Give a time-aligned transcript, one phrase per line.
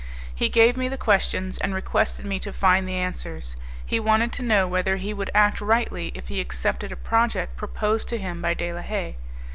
[0.33, 3.55] He gave me the questions, and requested me to find the answers.
[3.85, 8.09] He wanted to know whether he would act rightly if he accepted a project proposed
[8.09, 9.17] to him by De la Haye.